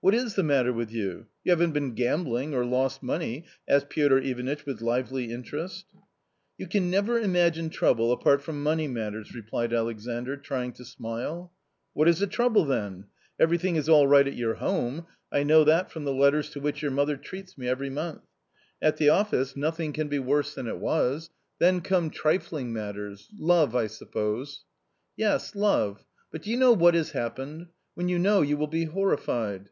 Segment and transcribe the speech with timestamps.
[0.02, 1.26] What is the matter with you?
[1.44, 5.84] You haven't been gambling, or lost money?" asked Piotr Ivanitch with lively interest
[6.56, 11.52] "You can never imagine trouble apart from money matters I" replied Alexandr, trying to smile."
[11.92, 13.08] What is the trouble then?
[13.38, 16.80] Everything is all right at your home— I know that from the letters to which
[16.80, 18.22] your mother treats me every month;
[18.80, 21.80] at the office nothing can be 128 A COMMON STORY worse than it was; then
[21.82, 24.64] come trifling matters— love, I suppose.""
[25.18, 27.66] Yes, love; but do you know what has happened?
[27.92, 29.68] when you know you will be horrified.